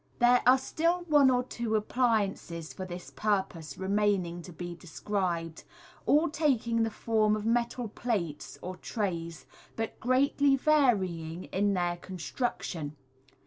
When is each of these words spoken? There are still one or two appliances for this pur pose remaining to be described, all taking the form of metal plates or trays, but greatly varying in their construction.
There 0.17 0.41
are 0.47 0.57
still 0.57 1.03
one 1.09 1.29
or 1.29 1.43
two 1.43 1.75
appliances 1.75 2.73
for 2.73 2.85
this 2.87 3.11
pur 3.11 3.43
pose 3.47 3.77
remaining 3.77 4.41
to 4.41 4.51
be 4.51 4.73
described, 4.73 5.63
all 6.07 6.27
taking 6.27 6.81
the 6.81 6.89
form 6.89 7.35
of 7.35 7.45
metal 7.45 7.87
plates 7.87 8.57
or 8.63 8.77
trays, 8.77 9.45
but 9.75 9.99
greatly 9.99 10.55
varying 10.55 11.43
in 11.43 11.75
their 11.75 11.97
construction. 11.97 12.97